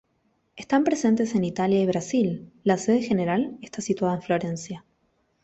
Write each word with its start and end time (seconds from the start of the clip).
Están 0.55 0.83
presentes 0.83 1.35
en 1.35 1.43
Italia 1.43 1.79
y 1.79 1.85
Brasil: 1.85 2.51
la 2.63 2.79
sede 2.79 3.03
General 3.03 3.59
está 3.61 3.81
situada 3.83 4.15
en 4.15 4.23
Florencia. 4.23 4.83